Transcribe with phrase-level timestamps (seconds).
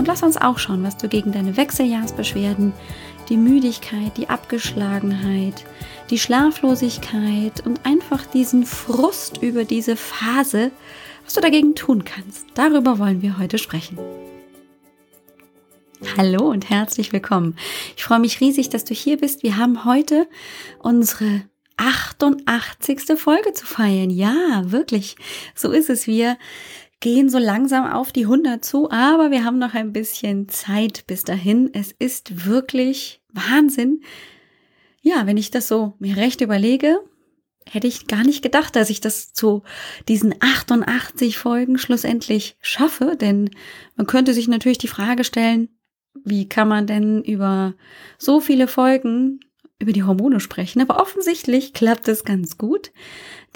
[0.00, 2.72] Und lass uns auch schauen, was du gegen deine Wechseljahrsbeschwerden,
[3.28, 5.66] die Müdigkeit, die Abgeschlagenheit,
[6.08, 10.70] die Schlaflosigkeit und einfach diesen Frust über diese Phase,
[11.22, 12.46] was du dagegen tun kannst.
[12.54, 13.98] Darüber wollen wir heute sprechen.
[16.16, 17.54] Hallo und herzlich willkommen.
[17.94, 19.42] Ich freue mich riesig, dass du hier bist.
[19.42, 20.26] Wir haben heute
[20.78, 21.42] unsere
[21.76, 23.18] 88.
[23.18, 24.10] Folge zu feiern.
[24.10, 25.16] Ja, wirklich.
[25.54, 26.06] So ist es.
[26.06, 26.36] Wir
[27.00, 31.24] gehen so langsam auf die 100 zu, aber wir haben noch ein bisschen Zeit bis
[31.24, 31.70] dahin.
[31.72, 34.02] Es ist wirklich Wahnsinn.
[35.00, 36.98] Ja, wenn ich das so mir recht überlege,
[37.66, 39.62] hätte ich gar nicht gedacht, dass ich das zu
[40.08, 43.50] diesen 88 Folgen schlussendlich schaffe, denn
[43.96, 45.68] man könnte sich natürlich die Frage stellen,
[46.24, 47.74] wie kann man denn über
[48.18, 49.40] so viele Folgen
[49.80, 52.92] über die Hormone sprechen, aber offensichtlich klappt es ganz gut.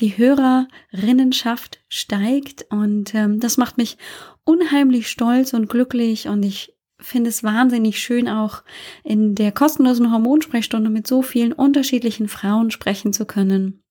[0.00, 3.98] Die Hörerinnenschaft steigt und ähm, das macht mich
[4.42, 8.62] unheimlich stolz und glücklich und ich finde es wahnsinnig schön, auch
[9.05, 13.83] in der kostenlosen Hormonsprechstunde mit so vielen unterschiedlichen Frauen sprechen zu können,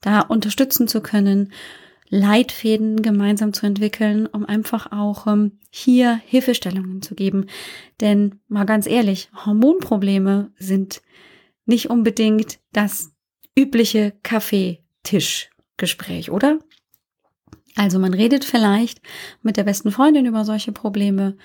[0.00, 1.52] da unterstützen zu können,
[2.10, 7.46] Leitfäden gemeinsam zu entwickeln, um einfach auch ähm, hier Hilfestellungen zu geben.
[8.00, 11.02] Denn mal ganz ehrlich, Hormonprobleme sind
[11.68, 13.12] nicht unbedingt das
[13.56, 16.58] übliche Kaffeetischgespräch, oder?
[17.76, 19.00] Also man redet vielleicht
[19.42, 21.36] mit der besten Freundin über solche Probleme,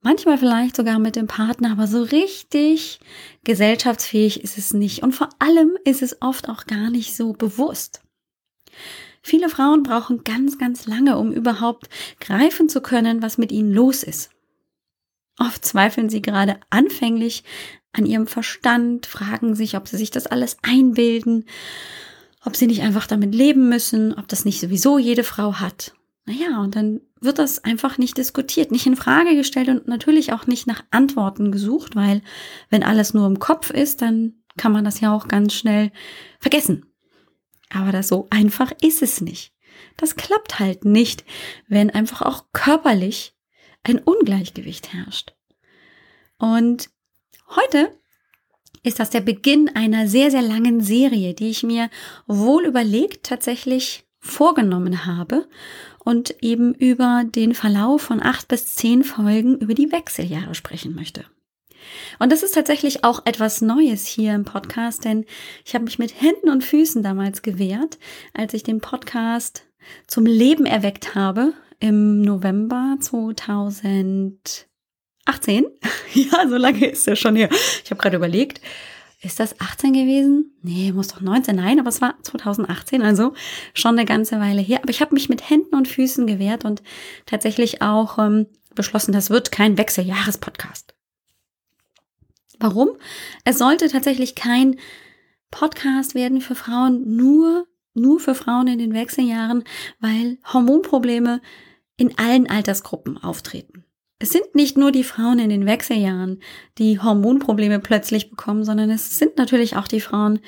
[0.00, 3.00] manchmal vielleicht sogar mit dem Partner, aber so richtig
[3.44, 5.02] gesellschaftsfähig ist es nicht.
[5.02, 8.02] Und vor allem ist es oft auch gar nicht so bewusst.
[9.22, 14.02] Viele Frauen brauchen ganz, ganz lange, um überhaupt greifen zu können, was mit ihnen los
[14.02, 14.30] ist.
[15.38, 17.44] Oft zweifeln sie gerade anfänglich
[17.92, 21.44] an ihrem Verstand, fragen sich, ob sie sich das alles einbilden,
[22.44, 25.94] ob sie nicht einfach damit leben müssen, ob das nicht sowieso jede Frau hat.
[26.24, 30.46] Naja, und dann wird das einfach nicht diskutiert, nicht in Frage gestellt und natürlich auch
[30.46, 32.22] nicht nach Antworten gesucht, weil
[32.70, 35.90] wenn alles nur im Kopf ist, dann kann man das ja auch ganz schnell
[36.38, 36.86] vergessen.
[37.70, 39.52] Aber das so einfach ist es nicht.
[39.96, 41.24] Das klappt halt nicht,
[41.68, 43.34] wenn einfach auch körperlich
[43.82, 45.34] ein Ungleichgewicht herrscht.
[46.38, 46.90] Und
[47.54, 47.90] Heute
[48.82, 51.90] ist das der Beginn einer sehr, sehr langen Serie, die ich mir
[52.26, 55.46] wohl überlegt tatsächlich vorgenommen habe
[56.02, 61.26] und eben über den Verlauf von acht bis zehn Folgen über die Wechseljahre sprechen möchte.
[62.18, 65.26] Und das ist tatsächlich auch etwas Neues hier im Podcast, denn
[65.66, 67.98] ich habe mich mit Händen und Füßen damals gewehrt,
[68.32, 69.64] als ich den Podcast
[70.06, 74.68] zum Leben erweckt habe im November 2000
[75.24, 75.66] 18?
[76.14, 77.48] ja, so lange ist er schon her.
[77.84, 78.60] Ich habe gerade überlegt,
[79.20, 80.56] ist das 18 gewesen?
[80.62, 81.54] Nee, muss doch 19.
[81.54, 83.34] Nein, aber es war 2018, also
[83.72, 84.80] schon eine ganze Weile her.
[84.82, 86.82] Aber ich habe mich mit Händen und Füßen gewehrt und
[87.26, 90.94] tatsächlich auch ähm, beschlossen, das wird kein Wechseljahres-Podcast.
[92.58, 92.90] Warum?
[93.44, 94.76] Es sollte tatsächlich kein
[95.50, 99.62] Podcast werden für Frauen, nur, nur für Frauen in den Wechseljahren,
[100.00, 101.40] weil Hormonprobleme
[101.96, 103.84] in allen Altersgruppen auftreten.
[104.18, 106.40] Es sind nicht nur die Frauen in den Wechseljahren,
[106.78, 110.38] die Hormonprobleme plötzlich bekommen, sondern es sind natürlich auch die Frauen,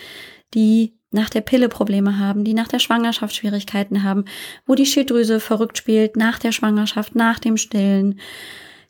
[0.55, 4.25] die nach der Pille Probleme haben, die nach der Schwangerschaft Schwierigkeiten haben,
[4.66, 8.21] wo die Schilddrüse verrückt spielt, nach der Schwangerschaft, nach dem Stillen.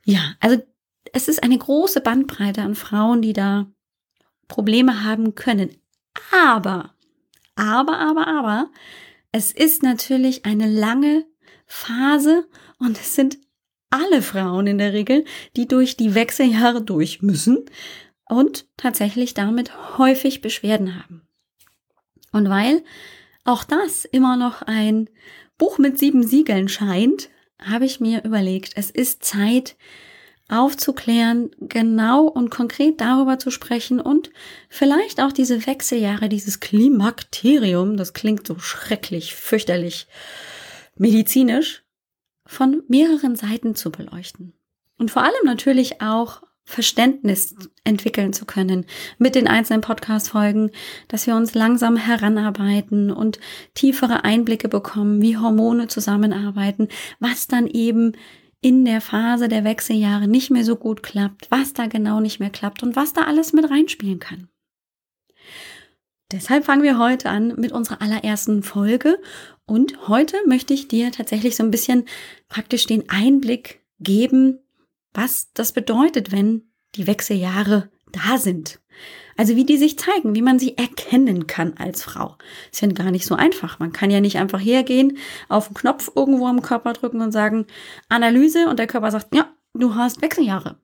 [0.04, 0.62] Ja, also
[1.12, 3.66] es ist eine große Bandbreite an Frauen, die da
[4.48, 5.71] Probleme haben können.
[6.32, 6.94] Aber,
[7.56, 8.71] aber, aber, aber,
[9.32, 11.26] es ist natürlich eine lange
[11.67, 12.47] Phase
[12.79, 13.39] und es sind
[13.91, 15.25] alle Frauen in der Regel,
[15.57, 17.65] die durch die Wechseljahre durch müssen
[18.28, 21.22] und tatsächlich damit häufig Beschwerden haben.
[22.33, 22.83] Und weil
[23.45, 25.09] auch das immer noch ein
[25.59, 27.28] Buch mit sieben Siegeln scheint,
[27.63, 29.77] habe ich mir überlegt, es ist Zeit
[30.49, 34.31] aufzuklären, genau und konkret darüber zu sprechen und
[34.69, 40.07] vielleicht auch diese Wechseljahre, dieses Klimakterium, das klingt so schrecklich, fürchterlich
[40.97, 41.85] medizinisch,
[42.47, 44.53] von mehreren Seiten zu beleuchten.
[44.99, 47.55] Und vor allem natürlich auch Verständnis
[47.85, 48.87] entwickeln zu können
[49.19, 50.71] mit den einzelnen Podcast-Folgen,
[51.09, 53.39] dass wir uns langsam heranarbeiten und
[53.75, 56.89] tiefere Einblicke bekommen, wie Hormone zusammenarbeiten,
[57.21, 58.13] was dann eben
[58.63, 62.51] in der Phase der Wechseljahre nicht mehr so gut klappt, was da genau nicht mehr
[62.51, 64.49] klappt und was da alles mit reinspielen kann.
[66.33, 69.21] Deshalb fangen wir heute an mit unserer allerersten Folge
[69.66, 72.05] und heute möchte ich dir tatsächlich so ein bisschen
[72.49, 74.59] praktisch den Einblick geben,
[75.15, 76.63] was das bedeutet, wenn
[76.97, 78.81] die Wechseljahre da sind.
[79.37, 82.37] Also wie die sich zeigen, wie man sie erkennen kann als Frau.
[82.71, 83.78] Ist ja gar nicht so einfach.
[83.81, 85.19] Man kann ja nicht einfach hergehen,
[85.49, 87.67] auf den Knopf irgendwo am Körper drücken und sagen,
[88.09, 90.77] Analyse und der Körper sagt, ja, du hast Wechseljahre.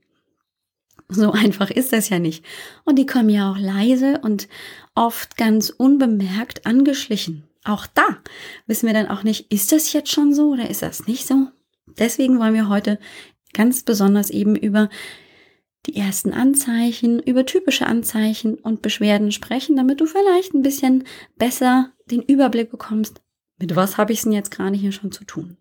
[1.08, 2.44] So einfach ist das ja nicht.
[2.84, 4.48] Und die kommen ja auch leise und
[4.94, 7.49] oft ganz unbemerkt angeschlichen.
[7.64, 8.18] Auch da
[8.66, 11.48] wissen wir dann auch nicht, ist das jetzt schon so oder ist das nicht so?
[11.98, 12.98] Deswegen wollen wir heute
[13.52, 14.88] ganz besonders eben über
[15.86, 21.04] die ersten Anzeichen, über typische Anzeichen und Beschwerden sprechen, damit du vielleicht ein bisschen
[21.36, 23.22] besser den Überblick bekommst,
[23.58, 25.56] mit was habe ich es denn jetzt gerade hier schon zu tun.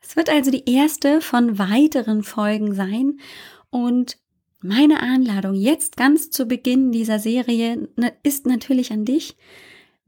[0.00, 3.20] Es wird also die erste von weiteren Folgen sein
[3.70, 4.18] und
[4.62, 7.88] meine Einladung jetzt ganz zu Beginn dieser Serie
[8.22, 9.36] ist natürlich an dich,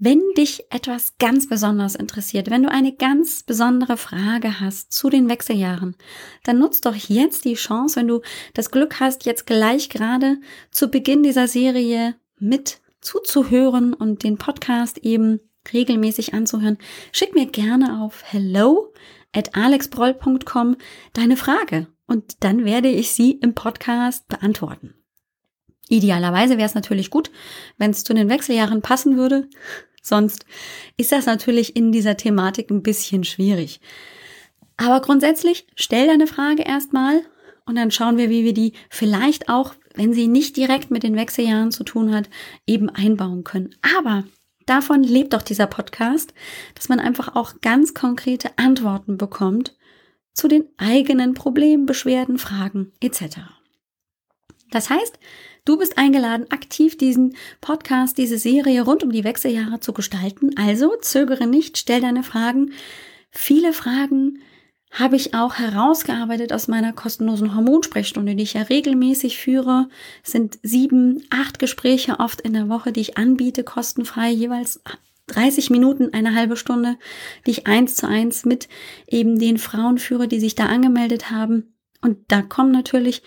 [0.04, 5.28] wenn dich etwas ganz besonders interessiert, wenn du eine ganz besondere Frage hast zu den
[5.28, 5.94] Wechseljahren,
[6.42, 8.20] dann nutzt doch jetzt die Chance, wenn du
[8.52, 10.38] das Glück hast, jetzt gleich gerade
[10.72, 15.38] zu Beginn dieser Serie mit zuzuhören und den Podcast eben
[15.72, 16.78] regelmäßig anzuhören.
[17.12, 18.92] Schick mir gerne auf hello
[19.32, 20.78] at alexbroll.com
[21.12, 24.94] deine Frage und dann werde ich sie im Podcast beantworten.
[25.88, 27.30] Idealerweise wäre es natürlich gut,
[27.76, 29.48] wenn es zu den Wechseljahren passen würde.
[30.02, 30.44] Sonst
[30.96, 33.80] ist das natürlich in dieser Thematik ein bisschen schwierig.
[34.76, 37.22] Aber grundsätzlich stell deine Frage erstmal
[37.66, 41.16] und dann schauen wir, wie wir die vielleicht auch, wenn sie nicht direkt mit den
[41.16, 42.28] Wechseljahren zu tun hat,
[42.66, 43.76] eben einbauen können.
[43.96, 44.24] Aber
[44.66, 46.34] davon lebt doch dieser Podcast,
[46.74, 49.76] dass man einfach auch ganz konkrete Antworten bekommt
[50.32, 53.38] zu den eigenen Problemen, Beschwerden, Fragen etc.
[54.72, 55.18] Das heißt,
[55.64, 60.56] Du bist eingeladen, aktiv diesen Podcast, diese Serie rund um die Wechseljahre zu gestalten.
[60.56, 62.72] Also zögere nicht, stell deine Fragen.
[63.30, 64.40] Viele Fragen
[64.90, 69.88] habe ich auch herausgearbeitet aus meiner kostenlosen Hormonsprechstunde, die ich ja regelmäßig führe.
[70.24, 74.82] Es sind sieben, acht Gespräche oft in der Woche, die ich anbiete, kostenfrei, jeweils
[75.28, 76.96] 30 Minuten, eine halbe Stunde,
[77.46, 78.68] die ich eins zu eins mit
[79.06, 81.76] eben den Frauen führe, die sich da angemeldet haben.
[82.00, 83.22] Und da kommen natürlich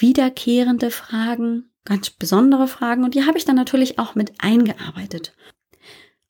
[0.00, 5.34] wiederkehrende Fragen, ganz besondere Fragen und die habe ich dann natürlich auch mit eingearbeitet.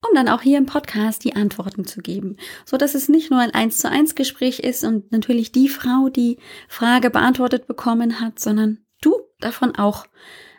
[0.07, 3.41] Um dann auch hier im Podcast die Antworten zu geben, so dass es nicht nur
[3.41, 6.39] ein eins zu eins Gespräch ist und natürlich die Frau die
[6.69, 10.07] Frage beantwortet bekommen hat, sondern du davon auch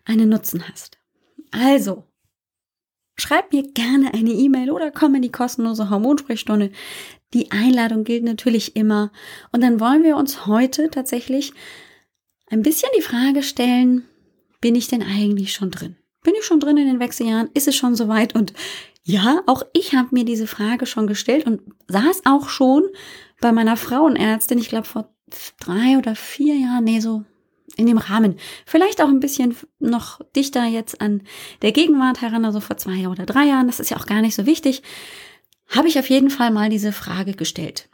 [0.04, 0.98] einen Nutzen hast.
[1.52, 2.06] Also,
[3.18, 6.72] schreib mir gerne eine E-Mail oder komm in die kostenlose Hormonsprechstunde.
[7.34, 9.12] Die Einladung gilt natürlich immer.
[9.52, 11.54] Und dann wollen wir uns heute tatsächlich
[12.48, 14.06] ein bisschen die Frage stellen,
[14.62, 15.96] bin ich denn eigentlich schon drin?
[16.24, 17.50] Bin ich schon drin in den Wechseljahren?
[17.54, 18.34] Ist es schon soweit?
[18.36, 18.54] Und
[19.04, 22.84] ja, auch ich habe mir diese Frage schon gestellt und saß auch schon
[23.40, 25.14] bei meiner Frauenärztin, ich glaube vor
[25.60, 27.24] drei oder vier Jahren, nee, so
[27.78, 28.38] in dem Rahmen.
[28.66, 31.24] Vielleicht auch ein bisschen noch dichter jetzt an
[31.62, 34.36] der Gegenwart heran, also vor zwei oder drei Jahren, das ist ja auch gar nicht
[34.36, 34.82] so wichtig,
[35.68, 37.90] habe ich auf jeden Fall mal diese Frage gestellt.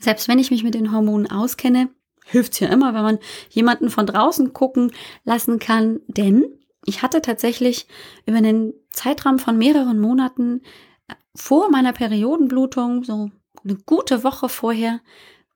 [0.00, 1.90] Selbst wenn ich mich mit den Hormonen auskenne,
[2.26, 3.18] hilft ja immer, wenn man
[3.48, 4.92] jemanden von draußen gucken
[5.24, 6.00] lassen kann.
[6.08, 6.44] Denn
[6.84, 7.86] ich hatte tatsächlich
[8.26, 10.62] über einen Zeitraum von mehreren Monaten
[11.08, 13.30] äh, vor meiner Periodenblutung, so
[13.64, 15.00] eine gute Woche vorher,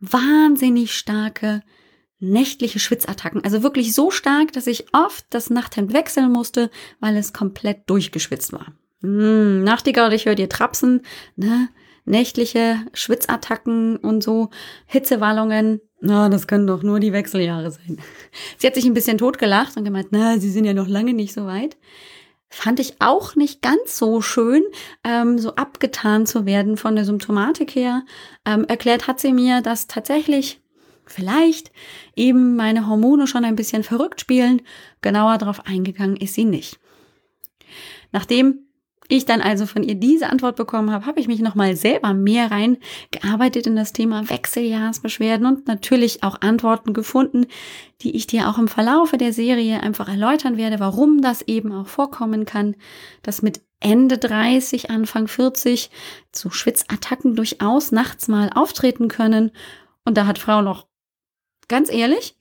[0.01, 1.63] wahnsinnig starke
[2.21, 3.43] nächtliche Schwitzattacken.
[3.45, 8.53] Also wirklich so stark, dass ich oft das Nachthemd wechseln musste, weil es komplett durchgeschwitzt
[8.53, 8.75] war.
[9.01, 11.03] Hm, Nachtigall, ich höre dir trapsen,
[11.37, 11.69] ne?
[12.05, 14.51] Nächtliche Schwitzattacken und so,
[14.87, 17.99] Hitzewallungen, na, das können doch nur die Wechseljahre sein.
[18.59, 21.35] Sie hat sich ein bisschen totgelacht und gemeint, na, sie sind ja noch lange nicht
[21.35, 21.77] so weit.
[22.49, 24.63] Fand ich auch nicht ganz so schön,
[25.05, 28.03] ähm, so abgetan zu werden von der Symptomatik her.
[28.45, 30.61] Ähm, erklärt hat sie mir, dass tatsächlich
[31.07, 31.71] vielleicht
[32.17, 34.63] eben meine Hormone schon ein bisschen verrückt spielen.
[35.01, 36.81] Genauer darauf eingegangen ist sie nicht.
[38.11, 38.67] Nachdem
[39.11, 42.51] ich dann also von ihr diese Antwort bekommen habe, habe ich mich nochmal selber mehr
[42.51, 47.47] reingearbeitet in das Thema Wechseljahrsbeschwerden und natürlich auch Antworten gefunden,
[48.03, 51.89] die ich dir auch im Verlaufe der Serie einfach erläutern werde, warum das eben auch
[51.89, 52.77] vorkommen kann,
[53.23, 55.91] dass mit Ende 30, Anfang 40
[56.33, 59.51] zu Schwitzattacken durchaus nachts mal auftreten können.
[60.05, 60.87] Und da hat Frau noch,
[61.69, 62.37] ganz ehrlich,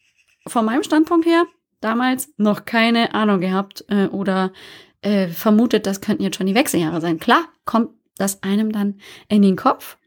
[0.47, 1.45] von meinem Standpunkt her,
[1.81, 4.51] damals noch keine Ahnung gehabt äh, oder
[5.01, 7.19] äh, vermutet, das könnten jetzt schon die Wechseljahre sein.
[7.19, 9.97] Klar, kommt das einem dann in den Kopf.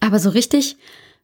[0.00, 0.76] Aber so richtig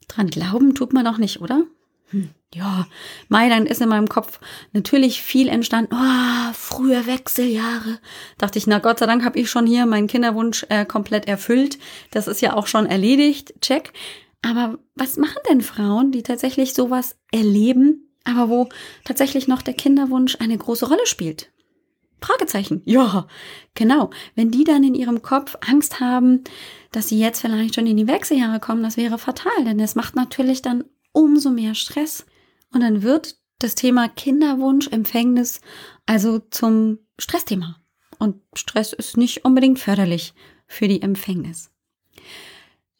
[0.08, 1.64] Dran glauben tut man doch nicht, oder?
[2.10, 2.86] Hm, ja,
[3.28, 4.40] Mai, dann ist in meinem Kopf
[4.72, 5.94] natürlich viel entstanden.
[5.94, 7.98] Oh, frühe Wechseljahre.
[8.38, 11.78] Dachte ich, na Gott sei Dank habe ich schon hier meinen Kinderwunsch äh, komplett erfüllt.
[12.10, 13.54] Das ist ja auch schon erledigt.
[13.62, 13.92] Check.
[14.42, 18.68] Aber was machen denn Frauen, die tatsächlich sowas erleben, aber wo
[19.04, 21.50] tatsächlich noch der Kinderwunsch eine große Rolle spielt?
[22.22, 22.82] Fragezeichen.
[22.84, 23.26] Ja,
[23.74, 24.10] genau.
[24.34, 26.44] Wenn die dann in ihrem Kopf Angst haben,
[26.90, 30.16] dass sie jetzt vielleicht schon in die Wechseljahre kommen, das wäre fatal, denn es macht
[30.16, 32.26] natürlich dann umso mehr Stress.
[32.72, 35.60] Und dann wird das Thema Kinderwunsch, Empfängnis
[36.06, 37.76] also zum Stressthema.
[38.18, 40.34] Und Stress ist nicht unbedingt förderlich
[40.66, 41.70] für die Empfängnis.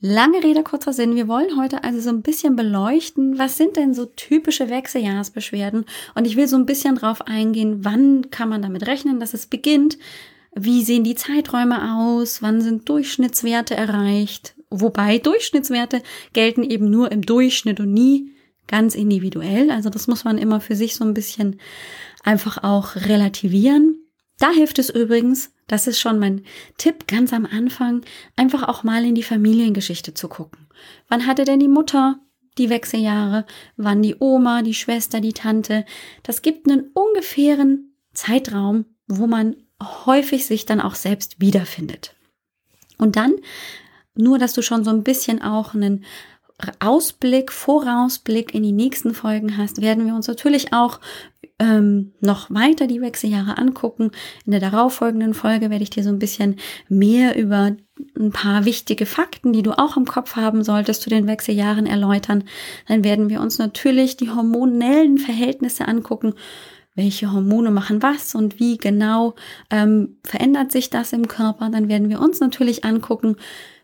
[0.05, 1.15] Lange Rede, kurzer Sinn.
[1.15, 5.85] Wir wollen heute also so ein bisschen beleuchten, was sind denn so typische Wechseljahresbeschwerden?
[6.17, 9.47] Und ich will so ein bisschen drauf eingehen, wann kann man damit rechnen, dass es
[9.47, 9.99] beginnt?
[10.57, 12.43] Wie sehen die Zeiträume aus?
[12.43, 14.57] Wann sind Durchschnittswerte erreicht?
[14.71, 18.33] Wobei Durchschnittswerte gelten eben nur im Durchschnitt und nie
[18.67, 19.71] ganz individuell.
[19.71, 21.61] Also das muss man immer für sich so ein bisschen
[22.25, 24.02] einfach auch relativieren.
[24.39, 26.45] Da hilft es übrigens, das ist schon mein
[26.79, 28.03] Tipp ganz am Anfang,
[28.37, 30.67] einfach auch mal in die Familiengeschichte zu gucken.
[31.09, 32.19] Wann hatte denn die Mutter
[32.59, 33.47] die Wechseljahre?
[33.77, 35.85] Wann die Oma, die Schwester, die Tante?
[36.23, 42.15] Das gibt einen ungefähren Zeitraum, wo man häufig sich dann auch selbst wiederfindet.
[42.99, 43.35] Und dann,
[44.15, 46.05] nur dass du schon so ein bisschen auch einen
[46.81, 51.01] Ausblick, Vorausblick in die nächsten Folgen hast, werden wir uns natürlich auch
[51.59, 54.11] ähm, noch weiter die Wechseljahre angucken.
[54.45, 56.57] In der darauffolgenden Folge werde ich dir so ein bisschen
[56.89, 57.77] mehr über
[58.19, 62.45] ein paar wichtige Fakten, die du auch im Kopf haben solltest, zu den Wechseljahren erläutern.
[62.89, 66.35] Dann werden wir uns natürlich die hormonellen Verhältnisse angucken.
[66.95, 69.35] Welche Hormone machen was und wie genau
[69.71, 71.71] ähm, verändert sich das im Körper?
[71.71, 73.37] Dann werden wir uns natürlich angucken,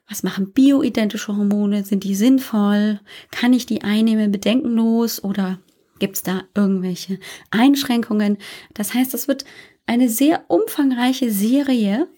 [0.08, 1.84] was machen bioidentische Hormone?
[1.84, 3.00] Sind die sinnvoll?
[3.30, 5.58] Kann ich die einnehmen bedenkenlos oder
[5.98, 7.18] Gibt es da irgendwelche
[7.50, 8.38] Einschränkungen?
[8.74, 9.44] Das heißt, es wird
[9.86, 12.08] eine sehr umfangreiche Serie.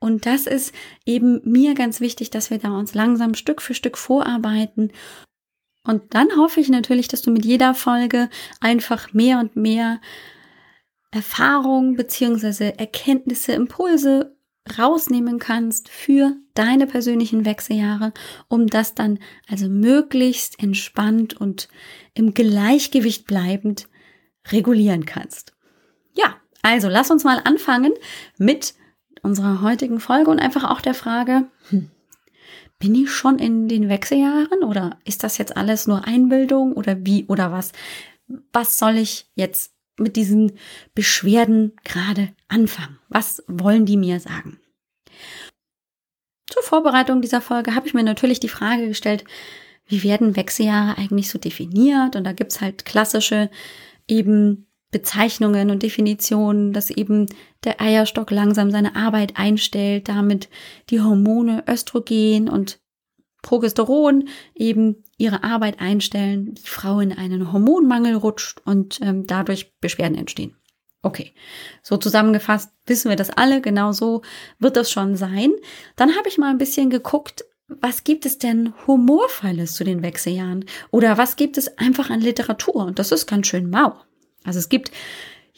[0.00, 0.72] Und das ist
[1.04, 4.92] eben mir ganz wichtig, dass wir da uns langsam Stück für Stück vorarbeiten.
[5.84, 8.28] Und dann hoffe ich natürlich, dass du mit jeder Folge
[8.60, 10.00] einfach mehr und mehr
[11.10, 14.36] Erfahrung beziehungsweise Erkenntnisse, Impulse
[14.70, 18.12] rausnehmen kannst für deine persönlichen Wechseljahre,
[18.48, 21.68] um das dann also möglichst entspannt und
[22.14, 23.88] im Gleichgewicht bleibend
[24.50, 25.52] regulieren kannst.
[26.14, 27.92] Ja, also lass uns mal anfangen
[28.38, 28.74] mit
[29.22, 31.90] unserer heutigen Folge und einfach auch der Frage, hm,
[32.78, 37.26] bin ich schon in den Wechseljahren oder ist das jetzt alles nur Einbildung oder wie
[37.26, 37.72] oder was?
[38.52, 40.52] Was soll ich jetzt mit diesen
[40.94, 42.98] Beschwerden gerade anfangen?
[43.08, 44.60] Was wollen die mir sagen?
[46.48, 49.24] Zur Vorbereitung dieser Folge habe ich mir natürlich die Frage gestellt,
[49.86, 52.16] wie werden Wechseljahre eigentlich so definiert?
[52.16, 53.50] Und da gibt's halt klassische
[54.06, 57.26] eben Bezeichnungen und Definitionen, dass eben
[57.64, 60.48] der Eierstock langsam seine Arbeit einstellt, damit
[60.90, 62.80] die Hormone Östrogen und
[63.42, 70.18] Progesteron eben ihre Arbeit einstellen, die Frau in einen Hormonmangel rutscht und ähm, dadurch Beschwerden
[70.18, 70.56] entstehen.
[71.02, 71.32] Okay,
[71.82, 74.22] so zusammengefasst wissen wir das alle, genau so
[74.58, 75.52] wird das schon sein.
[75.94, 80.64] Dann habe ich mal ein bisschen geguckt, was gibt es denn Humorvolles zu den Wechseljahren?
[80.90, 82.76] Oder was gibt es einfach an Literatur?
[82.76, 83.94] Und das ist ganz schön mau.
[84.44, 84.90] Also es gibt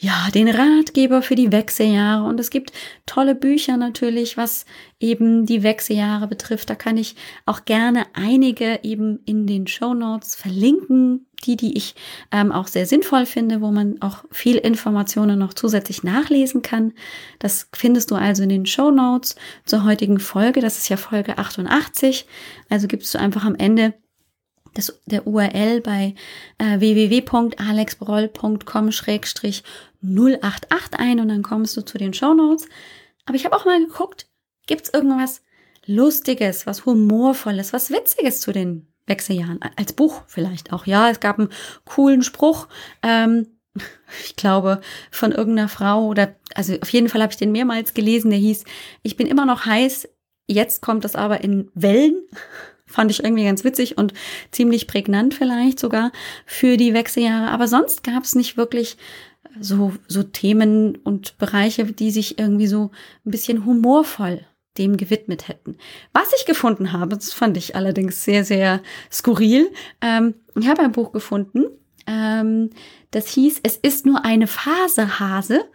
[0.03, 2.73] ja, den Ratgeber für die Wechseljahre und es gibt
[3.05, 4.65] tolle Bücher natürlich, was
[4.99, 6.71] eben die Wechseljahre betrifft.
[6.71, 7.15] Da kann ich
[7.45, 11.93] auch gerne einige eben in den Show Notes verlinken, die, die ich
[12.31, 16.93] ähm, auch sehr sinnvoll finde, wo man auch viel Informationen noch zusätzlich nachlesen kann.
[17.37, 20.61] Das findest du also in den Show Notes zur heutigen Folge.
[20.61, 22.25] Das ist ja Folge 88.
[22.69, 23.93] Also gibst du einfach am Ende
[24.73, 26.15] das, der URL bei
[26.57, 26.79] äh,
[30.01, 32.67] www.alexbroll.com-088 ein und dann kommst du zu den Show Notes.
[33.25, 34.27] Aber ich habe auch mal geguckt,
[34.67, 35.41] gibt's irgendwas
[35.85, 39.59] Lustiges, was Humorvolles, was Witziges zu den Wechseljahren?
[39.75, 40.85] Als Buch vielleicht auch.
[40.85, 41.49] Ja, es gab einen
[41.85, 42.67] coolen Spruch.
[43.01, 43.47] Ähm,
[44.25, 44.81] ich glaube,
[45.11, 48.63] von irgendeiner Frau oder, also auf jeden Fall habe ich den mehrmals gelesen, der hieß,
[49.03, 50.09] ich bin immer noch heiß,
[50.47, 52.21] jetzt kommt es aber in Wellen.
[52.85, 54.13] Fand ich irgendwie ganz witzig und
[54.51, 56.11] ziemlich prägnant vielleicht sogar
[56.45, 57.49] für die Wechseljahre.
[57.49, 58.97] Aber sonst gab es nicht wirklich
[59.59, 62.91] so, so Themen und Bereiche, die sich irgendwie so
[63.25, 64.45] ein bisschen humorvoll
[64.77, 65.77] dem gewidmet hätten.
[66.13, 68.81] Was ich gefunden habe, das fand ich allerdings sehr, sehr
[69.11, 69.69] skurril.
[69.99, 71.65] Ähm, ich habe ein Buch gefunden,
[72.07, 72.69] ähm,
[73.11, 75.65] das hieß, es ist nur eine Phase, Hase.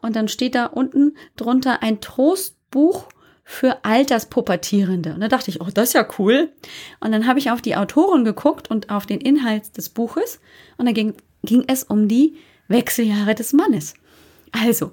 [0.00, 3.08] Und dann steht da unten drunter ein Trostbuch
[3.44, 5.14] für Alterspubertierende.
[5.14, 6.52] Und da dachte ich, oh, das ist ja cool.
[7.00, 10.40] Und dann habe ich auf die Autoren geguckt und auf den Inhalt des Buches.
[10.78, 12.36] Und da ging, ging es um die
[12.68, 13.94] Wechseljahre des Mannes.
[14.52, 14.92] Also,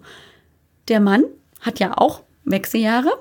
[0.88, 1.24] der Mann
[1.62, 3.12] hat ja auch Wechseljahre.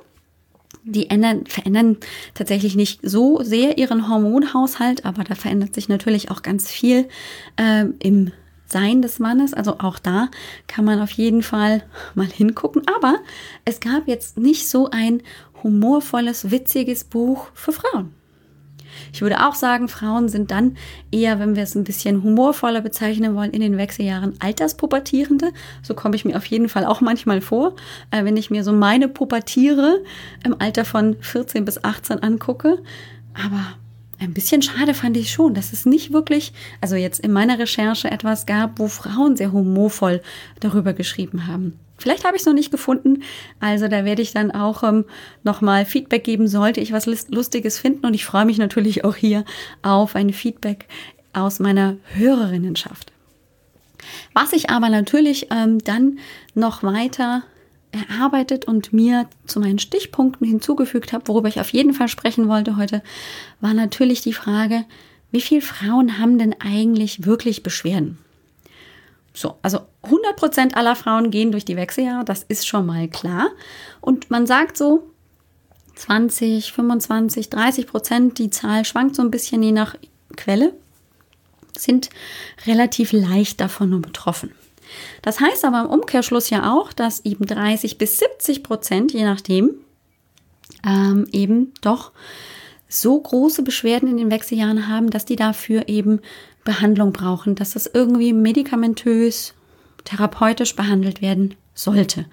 [0.84, 1.98] Die ändern, verändern
[2.34, 7.08] tatsächlich nicht so sehr ihren Hormonhaushalt, aber da verändert sich natürlich auch ganz viel
[7.56, 8.32] äh, im
[8.72, 9.54] sein des Mannes.
[9.54, 10.28] Also auch da
[10.66, 12.82] kann man auf jeden Fall mal hingucken.
[12.96, 13.18] Aber
[13.64, 15.22] es gab jetzt nicht so ein
[15.62, 18.14] humorvolles, witziges Buch für Frauen.
[19.12, 20.76] Ich würde auch sagen, Frauen sind dann
[21.10, 25.52] eher, wenn wir es ein bisschen humorvoller bezeichnen wollen, in den Wechseljahren Alterspubertierende.
[25.82, 27.74] So komme ich mir auf jeden Fall auch manchmal vor,
[28.10, 30.02] äh, wenn ich mir so meine Pubertiere
[30.44, 32.78] im Alter von 14 bis 18 angucke.
[33.34, 33.76] Aber
[34.24, 38.10] ein bisschen schade fand ich schon, dass es nicht wirklich, also jetzt in meiner Recherche
[38.10, 40.22] etwas gab, wo Frauen sehr humorvoll
[40.60, 41.78] darüber geschrieben haben.
[41.98, 43.22] Vielleicht habe ich es noch nicht gefunden,
[43.60, 45.04] also da werde ich dann auch ähm,
[45.44, 48.04] nochmal Feedback geben, sollte ich was Lustiges finden.
[48.06, 49.44] Und ich freue mich natürlich auch hier
[49.82, 50.86] auf ein Feedback
[51.32, 53.12] aus meiner Hörerinnenschaft.
[54.34, 56.18] Was ich aber natürlich ähm, dann
[56.54, 57.44] noch weiter
[57.92, 62.76] erarbeitet und mir zu meinen Stichpunkten hinzugefügt habe, worüber ich auf jeden Fall sprechen wollte
[62.76, 63.02] heute,
[63.60, 64.84] war natürlich die Frage,
[65.30, 68.18] wie viele Frauen haben denn eigentlich wirklich Beschwerden?
[69.34, 73.48] So, also 100 Prozent aller Frauen gehen durch die Wechseljahre, das ist schon mal klar.
[74.00, 75.08] Und man sagt so,
[75.94, 79.96] 20, 25, 30 Prozent, die Zahl schwankt so ein bisschen je nach
[80.36, 80.72] Quelle,
[81.76, 82.10] sind
[82.66, 84.50] relativ leicht davon nur betroffen.
[85.22, 89.70] Das heißt aber im Umkehrschluss ja auch, dass eben 30 bis 70 Prozent, je nachdem,
[90.86, 92.12] ähm, eben doch
[92.88, 96.20] so große Beschwerden in den Wechseljahren haben, dass die dafür eben
[96.64, 99.54] Behandlung brauchen, dass das irgendwie medikamentös,
[100.04, 102.26] therapeutisch behandelt werden sollte.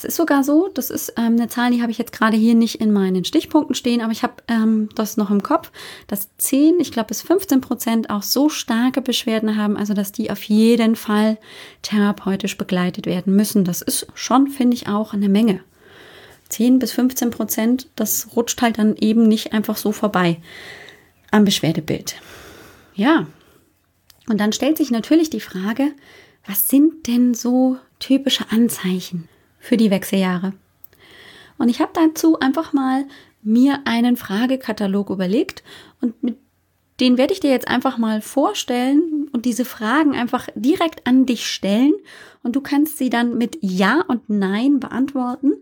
[0.00, 2.54] Es ist sogar so, das ist ähm, eine Zahl, die habe ich jetzt gerade hier
[2.54, 5.70] nicht in meinen Stichpunkten stehen, aber ich habe ähm, das noch im Kopf,
[6.06, 10.30] dass 10, ich glaube bis 15 Prozent auch so starke Beschwerden haben, also dass die
[10.30, 11.36] auf jeden Fall
[11.82, 13.64] therapeutisch begleitet werden müssen.
[13.64, 15.60] Das ist schon, finde ich, auch eine Menge.
[16.48, 20.40] 10 bis 15 Prozent, das rutscht halt dann eben nicht einfach so vorbei
[21.30, 22.16] am Beschwerdebild.
[22.94, 23.26] Ja,
[24.30, 25.92] und dann stellt sich natürlich die Frage,
[26.46, 29.28] was sind denn so typische Anzeichen
[29.60, 30.54] für die Wechseljahre.
[31.58, 33.04] Und ich habe dazu einfach mal
[33.42, 35.62] mir einen Fragekatalog überlegt
[36.00, 36.38] und mit
[37.00, 41.46] den werde ich dir jetzt einfach mal vorstellen und diese Fragen einfach direkt an dich
[41.46, 41.94] stellen
[42.42, 45.54] und du kannst sie dann mit Ja und Nein beantworten,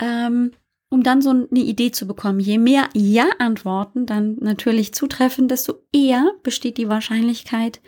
[0.00, 0.52] ähm,
[0.88, 2.38] um dann so eine Idee zu bekommen.
[2.38, 7.80] Je mehr Ja-Antworten dann natürlich zutreffen, desto eher besteht die Wahrscheinlichkeit,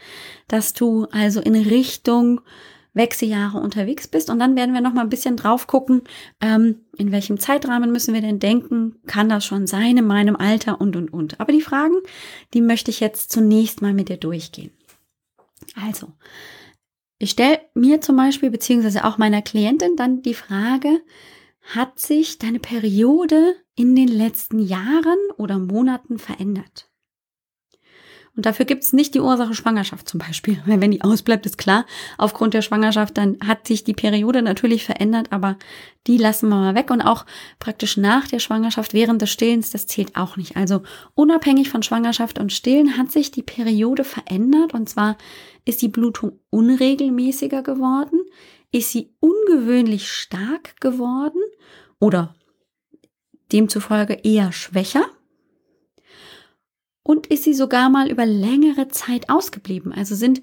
[0.48, 2.40] dass du also in Richtung
[2.94, 4.30] Wechseljahre unterwegs bist.
[4.30, 6.02] Und dann werden wir noch mal ein bisschen drauf gucken,
[6.40, 8.96] ähm, in welchem Zeitrahmen müssen wir denn denken?
[9.06, 11.40] Kann das schon sein in meinem Alter und, und, und.
[11.40, 11.96] Aber die Fragen,
[12.54, 14.70] die möchte ich jetzt zunächst mal mit dir durchgehen.
[15.74, 16.08] Also,
[17.18, 21.00] ich stelle mir zum Beispiel, beziehungsweise auch meiner Klientin dann die Frage,
[21.62, 26.90] hat sich deine Periode in den letzten Jahren oder Monaten verändert?
[28.36, 30.60] Und dafür gibt es nicht die Ursache Schwangerschaft zum Beispiel.
[30.66, 31.86] Wenn die ausbleibt, ist klar,
[32.18, 35.56] aufgrund der Schwangerschaft, dann hat sich die Periode natürlich verändert, aber
[36.08, 36.90] die lassen wir mal weg.
[36.90, 37.26] Und auch
[37.60, 40.56] praktisch nach der Schwangerschaft, während des Stillens, das zählt auch nicht.
[40.56, 40.82] Also
[41.14, 44.74] unabhängig von Schwangerschaft und Stillen hat sich die Periode verändert.
[44.74, 45.16] Und zwar
[45.64, 48.18] ist die Blutung unregelmäßiger geworden,
[48.72, 51.40] ist sie ungewöhnlich stark geworden
[52.00, 52.34] oder
[53.52, 55.06] demzufolge eher schwächer
[57.04, 59.92] und ist sie sogar mal über längere Zeit ausgeblieben.
[59.92, 60.42] Also sind,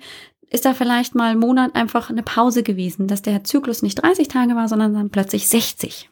[0.50, 4.30] ist da vielleicht mal einen Monat einfach eine Pause gewesen, dass der Zyklus nicht 30
[4.30, 6.10] Tage war, sondern dann plötzlich 60.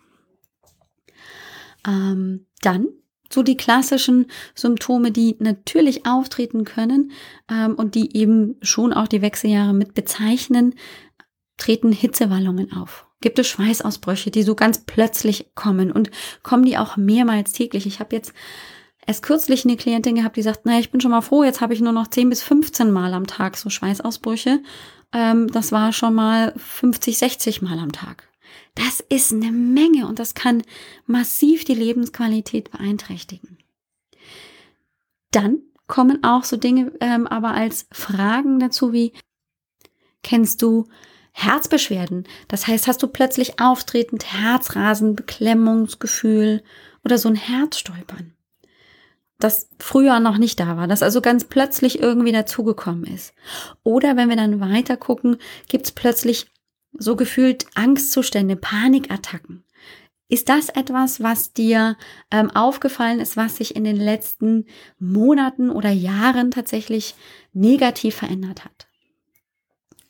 [1.87, 2.87] Ähm, dann
[3.31, 7.11] so die klassischen Symptome, die natürlich auftreten können
[7.49, 10.73] ähm, und die eben schon auch die Wechseljahre mit bezeichnen,
[11.57, 13.05] treten Hitzewallungen auf.
[13.21, 16.09] Gibt es Schweißausbrüche, die so ganz plötzlich kommen und
[16.41, 17.85] kommen die auch mehrmals täglich.
[17.85, 18.33] Ich habe jetzt
[19.09, 21.73] erst kürzlich eine Klientin gehabt, die sagt, naja, ich bin schon mal froh, jetzt habe
[21.73, 24.61] ich nur noch 10 bis 15 Mal am Tag so Schweißausbrüche.
[25.11, 28.29] Ähm, das war schon mal 50, 60 Mal am Tag.
[28.75, 30.61] Das ist eine Menge und das kann
[31.07, 33.57] massiv die Lebensqualität beeinträchtigen.
[35.31, 39.13] Dann kommen auch so Dinge ähm, aber als Fragen dazu wie,
[40.21, 40.87] kennst du
[41.31, 42.27] Herzbeschwerden?
[42.47, 46.61] Das heißt, hast du plötzlich auftretend Herzrasen, Beklemmungsgefühl
[47.03, 48.35] oder so ein Herzstolpern?
[49.39, 53.33] Das früher noch nicht da war, das also ganz plötzlich irgendwie dazugekommen ist.
[53.83, 56.47] Oder wenn wir dann weiter gucken, gibt es plötzlich
[56.91, 59.63] so gefühlt Angstzustände, Panikattacken.
[60.27, 61.97] Ist das etwas, was dir
[62.29, 64.65] ähm, aufgefallen ist, was sich in den letzten
[64.99, 67.15] Monaten oder Jahren tatsächlich
[67.53, 68.87] negativ verändert hat?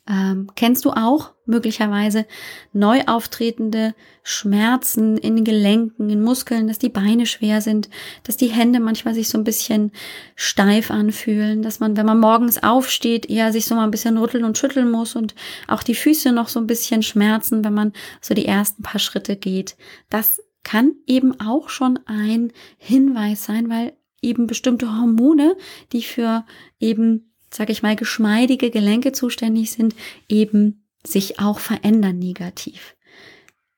[0.06, 2.26] Ähm, kennst du auch möglicherweise
[2.72, 7.90] neu auftretende Schmerzen in Gelenken, in Muskeln, dass die Beine schwer sind,
[8.22, 9.92] dass die Hände manchmal sich so ein bisschen
[10.36, 14.44] steif anfühlen, dass man, wenn man morgens aufsteht, eher sich so mal ein bisschen rütteln
[14.44, 15.34] und schütteln muss und
[15.68, 19.36] auch die Füße noch so ein bisschen schmerzen, wenn man so die ersten paar Schritte
[19.36, 19.76] geht.
[20.08, 25.56] Das kann eben auch schon ein Hinweis sein, weil eben bestimmte Hormone,
[25.92, 26.44] die für
[26.78, 29.94] eben sage ich mal, geschmeidige Gelenke zuständig sind,
[30.28, 32.96] eben sich auch verändern negativ.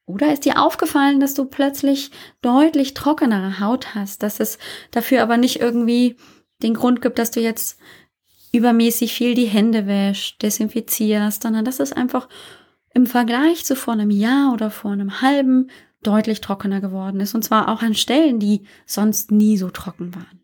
[0.04, 4.58] Oder ist dir aufgefallen, dass du plötzlich deutlich trockenere Haut hast, dass es
[4.90, 6.16] dafür aber nicht irgendwie
[6.62, 7.78] den Grund gibt, dass du jetzt
[8.52, 12.28] übermäßig viel die Hände wäschst, desinfizierst, sondern dass es einfach
[12.94, 15.70] im Vergleich zu vor einem Jahr oder vor einem halben
[16.02, 17.34] deutlich trockener geworden ist.
[17.34, 20.40] Und zwar auch an Stellen, die sonst nie so trocken waren.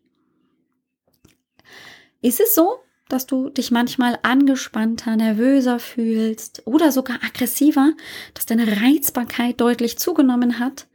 [2.21, 7.91] Ist es so, dass du dich manchmal angespannter, nervöser fühlst oder sogar aggressiver,
[8.33, 10.87] dass deine Reizbarkeit deutlich zugenommen hat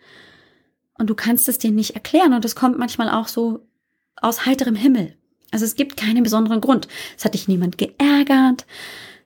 [0.96, 3.66] und du kannst es dir nicht erklären und es kommt manchmal auch so
[4.16, 5.16] aus heiterem Himmel.
[5.50, 6.88] Also es gibt keinen besonderen Grund.
[7.16, 8.64] Es hat dich niemand geärgert,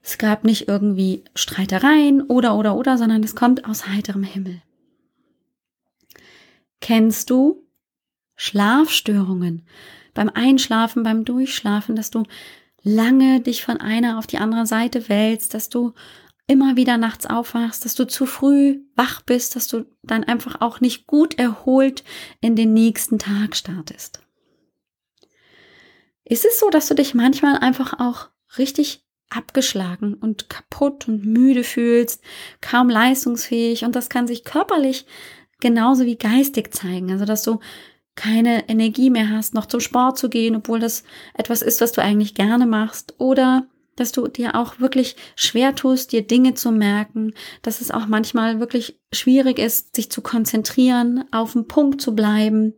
[0.01, 4.61] es gab nicht irgendwie Streitereien oder oder oder, sondern es kommt aus heiterem Himmel.
[6.81, 7.63] Kennst du
[8.35, 9.63] Schlafstörungen
[10.13, 12.23] beim Einschlafen, beim Durchschlafen, dass du
[12.83, 15.93] lange dich von einer auf die andere Seite wälzt, dass du
[16.47, 20.79] immer wieder nachts aufwachst, dass du zu früh wach bist, dass du dann einfach auch
[20.81, 22.03] nicht gut erholt
[22.41, 24.21] in den nächsten Tag startest.
[26.23, 31.63] Ist es so, dass du dich manchmal einfach auch richtig abgeschlagen und kaputt und müde
[31.63, 32.23] fühlst,
[32.61, 35.05] kaum leistungsfähig und das kann sich körperlich
[35.59, 37.11] genauso wie geistig zeigen.
[37.11, 37.59] Also, dass du
[38.19, 41.03] keine Energie mehr hast, noch zum Sport zu gehen, obwohl das
[41.33, 43.15] etwas ist, was du eigentlich gerne machst.
[43.17, 48.07] Oder dass du dir auch wirklich schwer tust, dir Dinge zu merken, dass es auch
[48.07, 52.73] manchmal wirklich schwierig ist, sich zu konzentrieren, auf dem Punkt zu bleiben.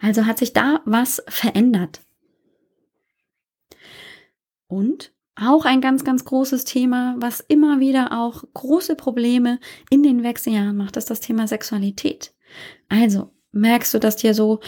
[0.00, 2.00] Also hat sich da was verändert.
[4.66, 9.58] Und auch ein ganz, ganz großes Thema, was immer wieder auch große Probleme
[9.90, 12.32] in den Wechseljahren macht, ist das Thema Sexualität.
[12.88, 14.60] Also merkst du, dass dir so,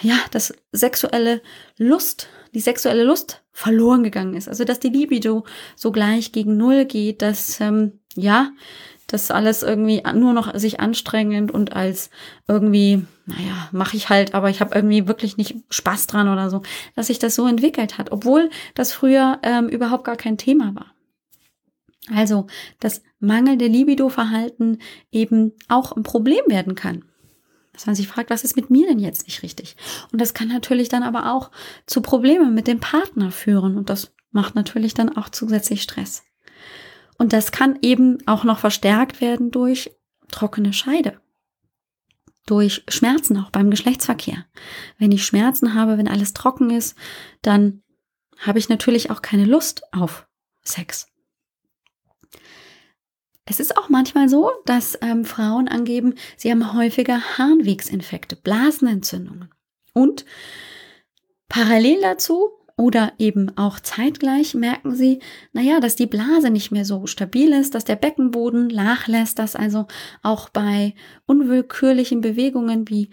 [0.00, 1.42] ja, das sexuelle
[1.76, 4.48] Lust, die sexuelle Lust verloren gegangen ist.
[4.48, 5.44] Also, dass die Libido
[5.74, 8.52] so gleich gegen Null geht, dass, ähm, ja,
[9.06, 12.10] das alles irgendwie nur noch sich anstrengend und als
[12.48, 16.62] irgendwie, naja, mache ich halt, aber ich habe irgendwie wirklich nicht Spaß dran oder so,
[16.96, 20.92] dass sich das so entwickelt hat, obwohl das früher ähm, überhaupt gar kein Thema war.
[22.12, 22.46] Also,
[22.80, 24.78] dass mangelnde Libido-Verhalten
[25.12, 27.04] eben auch ein Problem werden kann
[27.76, 29.76] dass man sich fragt, was ist mit mir denn jetzt nicht richtig?
[30.10, 31.50] Und das kann natürlich dann aber auch
[31.84, 36.24] zu Problemen mit dem Partner führen und das macht natürlich dann auch zusätzlich Stress.
[37.18, 39.90] Und das kann eben auch noch verstärkt werden durch
[40.28, 41.20] trockene Scheide.
[42.46, 44.46] Durch Schmerzen auch beim Geschlechtsverkehr.
[44.98, 46.96] Wenn ich Schmerzen habe, wenn alles trocken ist,
[47.42, 47.82] dann
[48.38, 50.26] habe ich natürlich auch keine Lust auf
[50.62, 51.08] Sex.
[53.48, 59.50] Es ist auch manchmal so, dass ähm, Frauen angeben, sie haben häufiger Harnwegsinfekte, Blasenentzündungen.
[59.94, 60.24] Und
[61.48, 65.20] parallel dazu oder eben auch zeitgleich merken sie,
[65.52, 69.86] naja, dass die Blase nicht mehr so stabil ist, dass der Beckenboden nachlässt, dass also
[70.22, 73.10] auch bei unwillkürlichen Bewegungen wie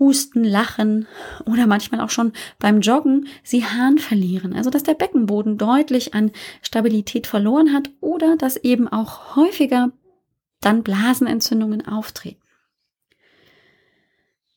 [0.00, 1.06] Husten, Lachen
[1.46, 4.54] oder manchmal auch schon beim Joggen sie Harn verlieren.
[4.54, 6.32] Also dass der Beckenboden deutlich an
[6.62, 9.92] Stabilität verloren hat oder dass eben auch häufiger
[10.60, 12.40] dann Blasenentzündungen auftreten.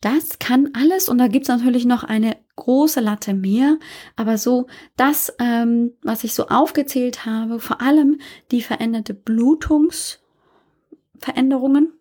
[0.04, 3.78] Das kann alles und da gibt es natürlich noch eine große Latte mehr,
[4.18, 8.20] aber so das, ähm, was ich so aufgezählt habe, vor allem
[8.52, 11.94] die veränderte Blutungsveränderungen,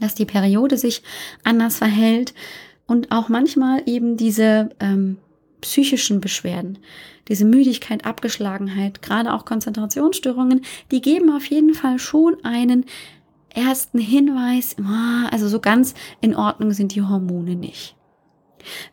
[0.00, 1.02] dass die Periode sich
[1.44, 2.32] anders verhält,
[2.86, 5.18] und auch manchmal eben diese ähm,
[5.60, 6.78] psychischen Beschwerden,
[7.28, 12.84] diese Müdigkeit, Abgeschlagenheit, gerade auch Konzentrationsstörungen, die geben auf jeden Fall schon einen
[13.54, 17.96] ersten Hinweis, ah, also so ganz in Ordnung sind die Hormone nicht.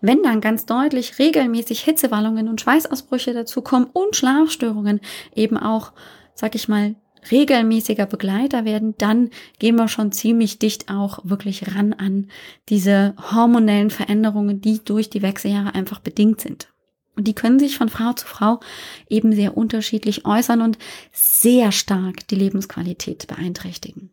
[0.01, 5.01] Wenn dann ganz deutlich regelmäßig Hitzewallungen und Schweißausbrüche dazukommen und Schlafstörungen
[5.35, 5.91] eben auch,
[6.35, 6.95] sag ich mal,
[7.31, 12.27] regelmäßiger Begleiter werden, dann gehen wir schon ziemlich dicht auch wirklich ran an
[12.69, 16.67] diese hormonellen Veränderungen, die durch die Wechseljahre einfach bedingt sind.
[17.15, 18.59] Und die können sich von Frau zu Frau
[19.07, 20.77] eben sehr unterschiedlich äußern und
[21.11, 24.09] sehr stark die Lebensqualität beeinträchtigen.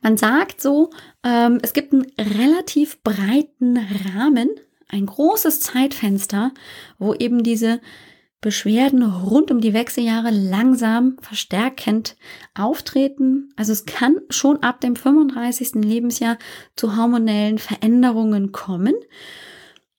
[0.00, 0.90] Man sagt so,
[1.22, 3.78] ähm, es gibt einen relativ breiten
[4.14, 4.48] Rahmen,
[4.88, 6.52] ein großes Zeitfenster,
[6.98, 7.80] wo eben diese
[8.40, 12.16] Beschwerden rund um die Wechseljahre langsam verstärkend
[12.54, 13.52] auftreten.
[13.56, 15.74] Also es kann schon ab dem 35.
[15.74, 16.38] Lebensjahr
[16.74, 18.94] zu hormonellen Veränderungen kommen.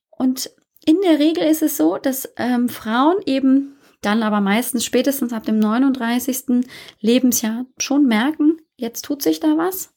[0.10, 0.50] Und
[0.86, 5.46] in der Regel ist es so, dass ähm, Frauen eben dann aber meistens spätestens ab
[5.46, 6.66] dem 39.
[7.00, 9.94] Lebensjahr schon merken, jetzt tut sich da was.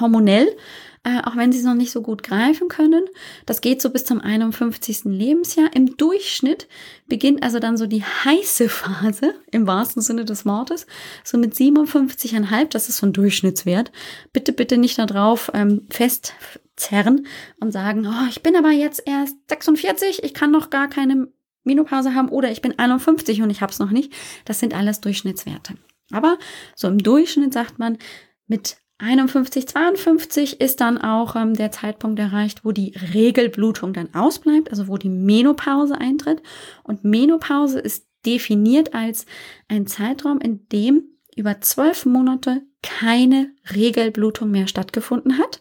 [0.00, 0.56] Hormonell,
[1.04, 3.04] äh, auch wenn sie es noch nicht so gut greifen können.
[3.46, 5.04] Das geht so bis zum 51.
[5.04, 5.68] Lebensjahr.
[5.74, 6.66] Im Durchschnitt
[7.06, 10.86] beginnt also dann so die heiße Phase, im wahrsten Sinne des Wortes,
[11.22, 13.92] so mit 57,5, das ist so ein Durchschnittswert.
[14.32, 17.26] Bitte, bitte nicht darauf ähm, festzerren
[17.60, 21.28] und sagen, oh, ich bin aber jetzt erst 46, ich kann noch gar keine
[21.64, 24.12] Menopause haben oder ich bin 51 und ich habe es noch nicht.
[24.44, 25.74] Das sind alles Durchschnittswerte.
[26.12, 26.38] Aber
[26.76, 27.98] so im Durchschnitt sagt man,
[28.46, 34.70] mit 51, 52 ist dann auch ähm, der Zeitpunkt erreicht, wo die Regelblutung dann ausbleibt,
[34.70, 36.42] also wo die Menopause eintritt.
[36.84, 39.26] Und Menopause ist definiert als
[39.68, 41.04] ein Zeitraum, in dem
[41.36, 45.60] über zwölf Monate keine Regelblutung mehr stattgefunden hat.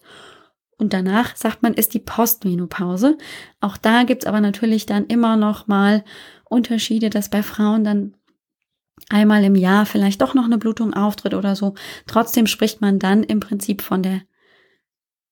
[0.77, 3.17] Und danach sagt man, ist die Postmenopause.
[3.61, 6.03] Auch da gibt's aber natürlich dann immer noch mal
[6.49, 8.13] Unterschiede, dass bei Frauen dann
[9.09, 11.75] einmal im Jahr vielleicht doch noch eine Blutung auftritt oder so.
[12.07, 14.21] Trotzdem spricht man dann im Prinzip von der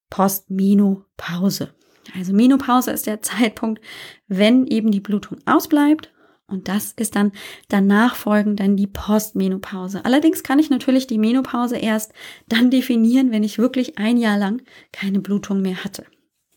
[0.10, 1.74] Postmenopause.
[2.16, 3.82] Also Menopause ist der Zeitpunkt,
[4.28, 6.12] wenn eben die Blutung ausbleibt.
[6.48, 7.32] Und das ist dann
[7.70, 10.04] danach folgend dann die Postmenopause.
[10.04, 12.12] Allerdings kann ich natürlich die Menopause erst
[12.50, 16.06] dann definieren, wenn ich wirklich ein Jahr lang keine Blutung mehr hatte.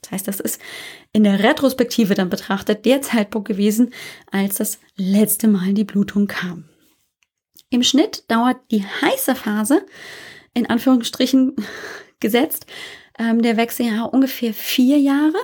[0.03, 0.61] Das heißt, das ist
[1.13, 3.95] in der Retrospektive dann betrachtet der Zeitpunkt gewesen,
[4.31, 6.65] als das letzte Mal die Blutung kam.
[7.75, 9.85] Im Schnitt dauert die heiße Phase,
[10.55, 11.57] in Anführungsstrichen
[12.21, 12.67] gesetzt,
[13.19, 15.39] ähm, der Wechseljahr ungefähr vier Jahre.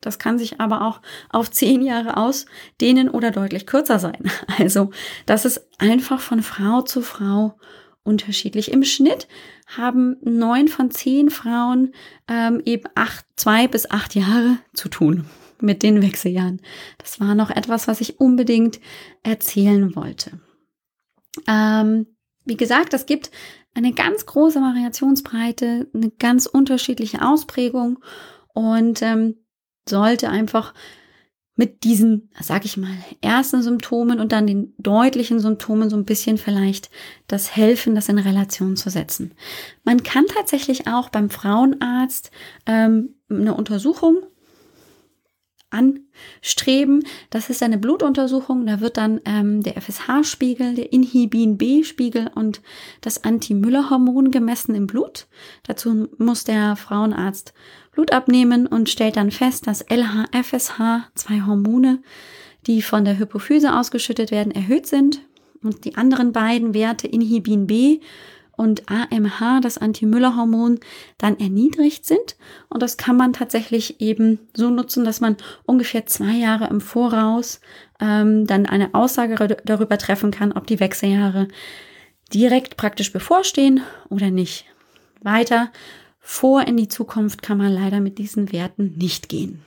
[0.00, 4.30] Das kann sich aber auch auf zehn Jahre ausdehnen oder deutlich kürzer sein.
[4.58, 4.92] Also
[5.26, 7.58] das ist einfach von Frau zu Frau
[8.02, 8.72] unterschiedlich.
[8.72, 9.28] Im Schnitt
[9.66, 11.92] haben neun von zehn Frauen
[12.28, 15.26] ähm, eben acht, zwei bis acht Jahre zu tun
[15.60, 16.62] mit den Wechseljahren.
[16.96, 18.80] Das war noch etwas, was ich unbedingt
[19.22, 20.40] erzählen wollte.
[21.46, 22.06] Ähm,
[22.44, 23.30] wie gesagt, es gibt
[23.74, 27.98] eine ganz große Variationsbreite, eine ganz unterschiedliche Ausprägung
[28.54, 29.36] und ähm,
[29.88, 30.74] sollte einfach
[31.58, 36.38] mit diesen, sag ich mal, ersten Symptomen und dann den deutlichen Symptomen so ein bisschen
[36.38, 36.88] vielleicht
[37.26, 39.32] das helfen, das in Relation zu setzen.
[39.82, 42.30] Man kann tatsächlich auch beim Frauenarzt
[42.66, 44.22] ähm, eine Untersuchung
[45.70, 47.04] anstreben.
[47.30, 48.66] Das ist eine Blutuntersuchung.
[48.66, 52.62] Da wird dann ähm, der FSH-Spiegel, der Inhibin-B-Spiegel und
[53.00, 55.26] das Anti-Müller-Hormon gemessen im Blut.
[55.64, 57.54] Dazu muss der Frauenarzt
[57.92, 62.00] Blut abnehmen und stellt dann fest, dass LH, FSH, zwei Hormone,
[62.66, 65.20] die von der Hypophyse ausgeschüttet werden, erhöht sind
[65.62, 68.00] und die anderen beiden Werte Inhibin B
[68.58, 70.80] und AMH, das Anti-Müller-Hormon,
[71.16, 72.36] dann erniedrigt sind.
[72.68, 77.60] Und das kann man tatsächlich eben so nutzen, dass man ungefähr zwei Jahre im Voraus
[78.00, 81.46] ähm, dann eine Aussage darüber treffen kann, ob die Wechseljahre
[82.34, 84.66] direkt praktisch bevorstehen oder nicht.
[85.22, 85.70] Weiter
[86.18, 89.64] vor in die Zukunft kann man leider mit diesen Werten nicht gehen.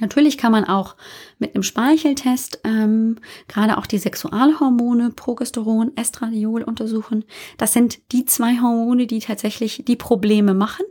[0.00, 0.96] Natürlich kann man auch
[1.38, 3.16] mit einem Speicheltest ähm,
[3.48, 7.24] gerade auch die Sexualhormone Progesteron, Estradiol untersuchen.
[7.56, 10.84] Das sind die zwei Hormone, die tatsächlich die Probleme machen.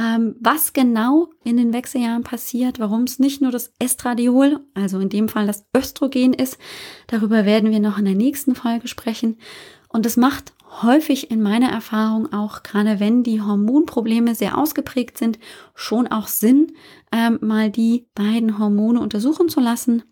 [0.00, 5.08] Ähm, was genau in den Wechseljahren passiert, warum es nicht nur das Estradiol, also in
[5.08, 6.56] dem Fall das Östrogen ist,
[7.08, 9.38] darüber werden wir noch in der nächsten Folge sprechen.
[9.88, 15.38] Und es macht häufig in meiner Erfahrung auch, gerade wenn die Hormonprobleme sehr ausgeprägt sind,
[15.74, 16.72] schon auch Sinn,
[17.12, 20.02] ähm, mal die beiden Hormone untersuchen zu lassen.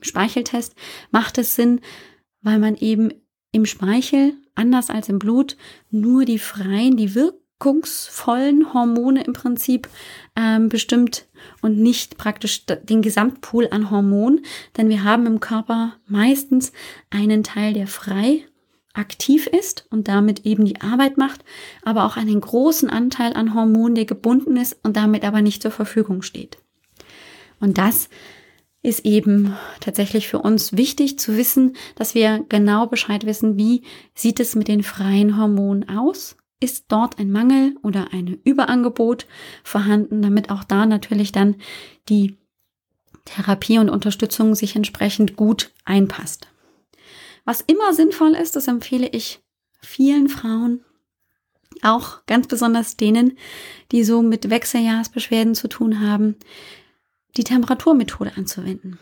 [0.00, 0.74] Speicheltest
[1.10, 1.80] macht es Sinn,
[2.42, 3.12] weil man eben
[3.52, 5.56] im Speichel, anders als im Blut,
[5.90, 9.88] nur die freien, die wirkungsvollen Hormone im Prinzip
[10.36, 11.26] ähm, bestimmt
[11.62, 14.44] und nicht praktisch den Gesamtpool an Hormonen,
[14.76, 16.72] denn wir haben im Körper meistens
[17.10, 18.44] einen Teil, der frei
[18.96, 21.44] aktiv ist und damit eben die Arbeit macht,
[21.82, 25.70] aber auch einen großen Anteil an Hormonen, der gebunden ist und damit aber nicht zur
[25.70, 26.58] Verfügung steht.
[27.60, 28.08] Und das
[28.82, 33.82] ist eben tatsächlich für uns wichtig zu wissen, dass wir genau Bescheid wissen, wie
[34.14, 36.36] sieht es mit den freien Hormonen aus?
[36.60, 39.26] Ist dort ein Mangel oder ein Überangebot
[39.64, 41.56] vorhanden, damit auch da natürlich dann
[42.08, 42.36] die
[43.24, 46.48] Therapie und Unterstützung sich entsprechend gut einpasst.
[47.46, 49.40] Was immer sinnvoll ist, das empfehle ich
[49.80, 50.84] vielen Frauen,
[51.82, 53.38] auch ganz besonders denen,
[53.92, 56.36] die so mit Wechseljahrsbeschwerden zu tun haben,
[57.36, 58.98] die Temperaturmethode anzuwenden.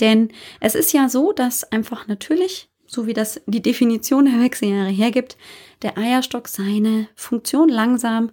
[0.00, 0.30] Denn
[0.60, 5.36] es ist ja so, dass einfach natürlich, so wie das die Definition der Wechseljahre hergibt,
[5.82, 8.32] der Eierstock seine Funktion langsam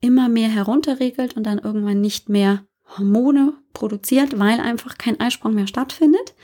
[0.00, 2.64] immer mehr herunterregelt und dann irgendwann nicht mehr
[2.96, 6.34] Hormone produziert, weil einfach kein Eisprung mehr stattfindet.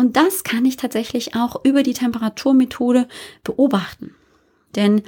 [0.00, 3.06] Und das kann ich tatsächlich auch über die Temperaturmethode
[3.44, 4.14] beobachten.
[4.74, 5.02] Denn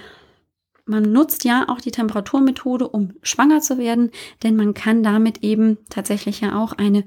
[0.84, 4.10] man nutzt ja auch die Temperaturmethode, um schwanger zu werden,
[4.42, 7.06] denn man kann damit eben tatsächlich ja auch eine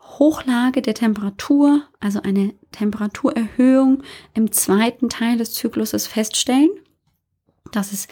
[0.00, 6.70] Hochlage der Temperatur, also eine Temperaturerhöhung im zweiten Teil des Zykluses feststellen.
[7.72, 8.08] Das ist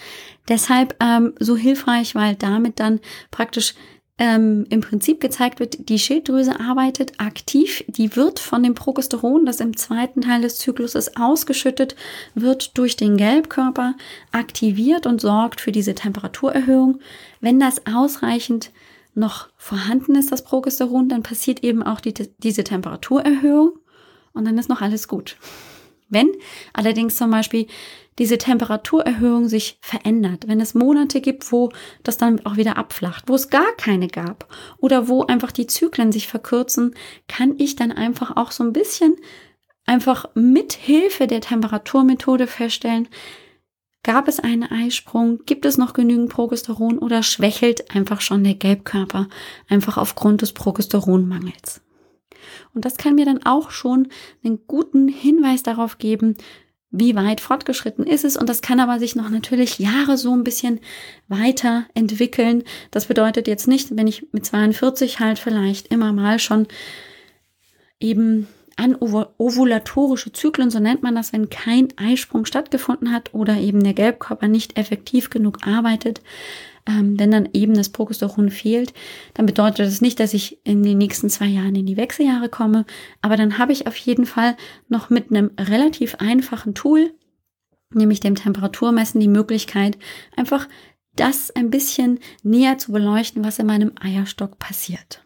[0.48, 2.98] deshalb ähm, so hilfreich, weil damit dann
[3.30, 3.74] praktisch
[4.16, 9.58] ähm, im Prinzip gezeigt wird, die Schilddrüse arbeitet aktiv, die wird von dem Progesteron, das
[9.58, 11.96] im zweiten Teil des Zykluses ausgeschüttet
[12.34, 13.94] wird, durch den Gelbkörper
[14.30, 17.00] aktiviert und sorgt für diese Temperaturerhöhung.
[17.40, 18.70] Wenn das ausreichend
[19.14, 23.72] noch vorhanden ist, das Progesteron, dann passiert eben auch die, diese Temperaturerhöhung
[24.32, 25.36] und dann ist noch alles gut.
[26.08, 26.30] Wenn
[26.72, 27.66] allerdings zum Beispiel
[28.18, 31.70] diese Temperaturerhöhung sich verändert, wenn es Monate gibt, wo
[32.02, 34.48] das dann auch wieder abflacht, wo es gar keine gab
[34.78, 36.94] oder wo einfach die Zyklen sich verkürzen,
[37.28, 39.16] kann ich dann einfach auch so ein bisschen
[39.86, 43.08] einfach mit Hilfe der Temperaturmethode feststellen,
[44.02, 49.28] gab es einen Eisprung, gibt es noch genügend Progesteron oder schwächelt einfach schon der Gelbkörper
[49.68, 51.80] einfach aufgrund des Progesteronmangels.
[52.74, 54.08] Und das kann mir dann auch schon
[54.44, 56.36] einen guten Hinweis darauf geben,
[56.96, 58.36] wie weit fortgeschritten ist es.
[58.36, 60.80] Und das kann aber sich noch natürlich Jahre so ein bisschen
[61.28, 62.62] weiter entwickeln.
[62.92, 66.68] Das bedeutet jetzt nicht, wenn ich mit 42 halt vielleicht immer mal schon
[67.98, 73.82] eben an ovulatorische Zyklen, so nennt man das, wenn kein Eisprung stattgefunden hat oder eben
[73.82, 76.20] der Gelbkörper nicht effektiv genug arbeitet,
[76.86, 78.92] ähm, wenn dann eben das Progesteron fehlt,
[79.34, 82.84] dann bedeutet das nicht, dass ich in den nächsten zwei Jahren in die Wechseljahre komme,
[83.22, 84.56] aber dann habe ich auf jeden Fall
[84.88, 87.14] noch mit einem relativ einfachen Tool,
[87.92, 89.98] nämlich dem Temperaturmessen, die Möglichkeit,
[90.36, 90.68] einfach
[91.16, 95.22] das ein bisschen näher zu beleuchten, was in meinem Eierstock passiert.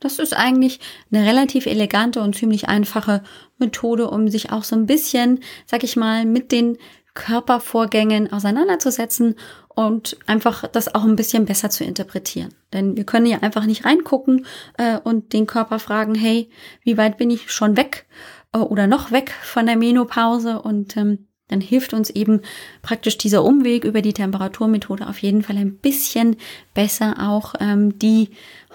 [0.00, 0.80] Das ist eigentlich
[1.10, 3.22] eine relativ elegante und ziemlich einfache
[3.58, 6.76] Methode, um sich auch so ein bisschen, sag ich mal, mit den
[7.14, 9.36] Körpervorgängen auseinanderzusetzen
[9.76, 12.54] und einfach das auch ein bisschen besser zu interpretieren.
[12.72, 14.46] Denn wir können ja einfach nicht reingucken
[14.78, 16.48] äh, und den Körper fragen, hey,
[16.82, 18.06] wie weit bin ich schon weg
[18.54, 20.62] äh, oder noch weg von der Menopause?
[20.62, 22.40] Und ähm, dann hilft uns eben
[22.80, 26.36] praktisch dieser Umweg über die Temperaturmethode auf jeden Fall ein bisschen
[26.72, 28.30] besser auch ähm, die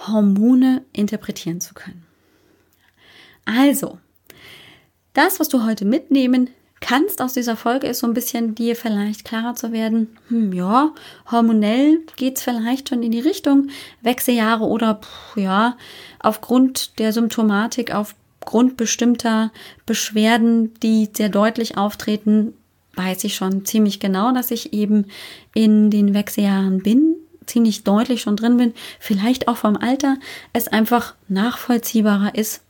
[0.07, 2.05] Hormone interpretieren zu können.
[3.43, 3.97] Also,
[5.13, 9.23] das, was du heute mitnehmen kannst aus dieser Folge, ist so ein bisschen dir vielleicht
[9.23, 10.93] klarer zu werden, hm, ja,
[11.31, 13.69] hormonell geht's vielleicht schon in die Richtung
[14.01, 15.77] Wechseljahre oder pff, ja,
[16.19, 19.51] aufgrund der Symptomatik, aufgrund bestimmter
[19.85, 22.53] Beschwerden, die sehr deutlich auftreten,
[22.95, 25.05] weiß ich schon ziemlich genau, dass ich eben
[25.53, 27.15] in den Wechseljahren bin,
[27.45, 30.17] ziemlich deutlich schon drin bin, vielleicht auch vom Alter,
[30.51, 32.63] es einfach nachvollziehbarer ist,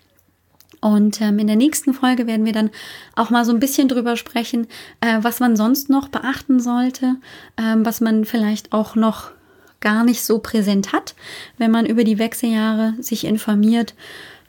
[0.81, 2.71] und ähm, in der nächsten Folge werden wir dann
[3.15, 4.67] auch mal so ein bisschen drüber sprechen,
[4.99, 7.17] äh, was man sonst noch beachten sollte,
[7.57, 9.31] ähm, was man vielleicht auch noch
[9.79, 11.15] gar nicht so präsent hat,
[11.57, 13.93] wenn man über die Wechseljahre sich informiert,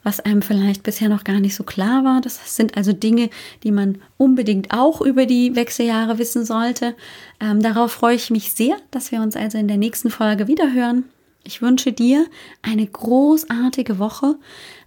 [0.03, 2.19] was einem vielleicht bisher noch gar nicht so klar war.
[2.19, 3.29] Das sind also Dinge,
[3.63, 6.95] die man unbedingt auch über die Wechseljahre wissen sollte.
[7.39, 10.73] Ähm, darauf freue ich mich sehr, dass wir uns also in der nächsten Folge wieder
[10.73, 11.05] hören.
[11.45, 12.25] Ich wünsche dir
[12.61, 14.35] eine großartige Woche.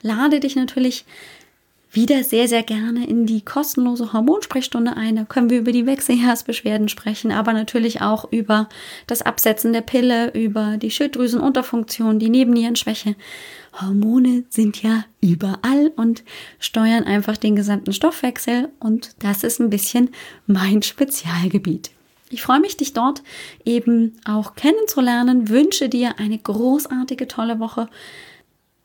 [0.01, 1.05] Lade dich natürlich
[1.97, 5.17] wieder sehr, sehr gerne in die kostenlose Hormonsprechstunde ein.
[5.17, 8.69] Da können wir über die Wechseljahrsbeschwerden sprechen, aber natürlich auch über
[9.07, 13.17] das Absetzen der Pille, über die Schilddrüsenunterfunktion, die Nebennierenschwäche.
[13.81, 16.23] Hormone sind ja überall und
[16.59, 20.11] steuern einfach den gesamten Stoffwechsel und das ist ein bisschen
[20.47, 21.91] mein Spezialgebiet.
[22.29, 23.23] Ich freue mich, dich dort
[23.65, 27.89] eben auch kennenzulernen, wünsche dir eine großartige, tolle Woche.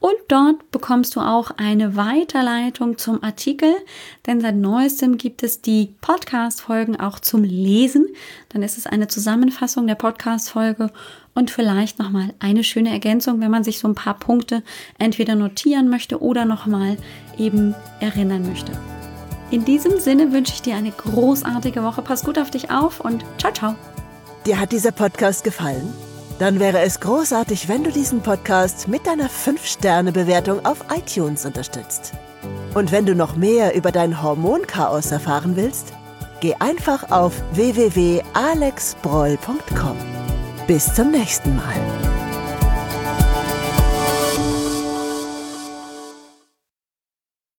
[0.00, 3.72] und dort bekommst du auch eine Weiterleitung zum Artikel,
[4.26, 8.08] denn seit neuestem gibt es die Podcast-Folgen auch zum Lesen.
[8.48, 10.90] Dann ist es eine Zusammenfassung der Podcast-Folge
[11.34, 14.64] und vielleicht nochmal eine schöne Ergänzung, wenn man sich so ein paar Punkte
[14.98, 16.96] entweder notieren möchte oder nochmal
[17.38, 18.72] eben erinnern möchte.
[19.50, 22.02] In diesem Sinne wünsche ich dir eine großartige Woche.
[22.02, 23.74] Pass gut auf dich auf und ciao, ciao.
[24.44, 25.92] Dir hat dieser Podcast gefallen?
[26.38, 32.12] Dann wäre es großartig, wenn du diesen Podcast mit deiner 5-Sterne-Bewertung auf iTunes unterstützt.
[32.74, 35.92] Und wenn du noch mehr über dein Hormonchaos erfahren willst,
[36.40, 39.96] geh einfach auf www.alexbroll.com.
[40.66, 42.27] Bis zum nächsten Mal.